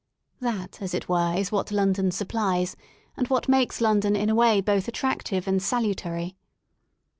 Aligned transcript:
That, 0.39 0.81
as 0.81 0.95
it 0.95 1.07
were, 1.07 1.35
is 1.35 1.51
what 1.51 1.71
London 1.71 2.09
supplies, 2.09 2.75
and 3.15 3.27
what 3.27 3.47
makes 3.47 3.79
London 3.79 4.15
in 4.15 4.31
a 4.31 4.33
way 4.33 4.59
both 4.59 4.87
attractive 4.87 5.47
and 5.47 5.61
salutary. 5.61 6.35